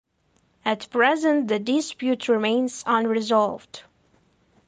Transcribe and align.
At 0.65 0.89
present 0.89 1.47
the 1.47 1.59
dispute 1.59 2.27
remains 2.27 2.83
unresolved. 2.87 3.83